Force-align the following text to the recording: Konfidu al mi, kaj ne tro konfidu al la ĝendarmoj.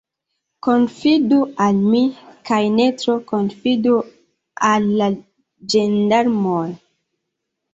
Konfidu 0.67 1.37
al 1.65 1.77
mi, 1.91 1.99
kaj 2.51 2.59
ne 2.77 2.87
tro 3.01 3.17
konfidu 3.33 3.93
al 4.71 4.89
la 5.03 5.11
ĝendarmoj. 5.75 6.67